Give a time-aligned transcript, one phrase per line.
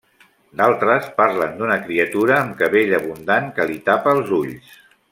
[0.61, 4.79] D'altres parlen d'una criatura amb cabell abundant que li tapa els ulls.